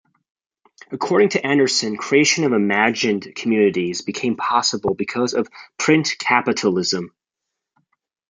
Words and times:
According 0.91 1.29
to 1.29 1.45
Anderson, 1.45 1.95
creation 1.95 2.43
of 2.43 2.53
imagined 2.53 3.33
communities 3.35 4.01
became 4.01 4.35
possible 4.35 4.95
because 4.95 5.35
of 5.35 5.45
"print 5.77 6.15
capitalism". 6.17 7.13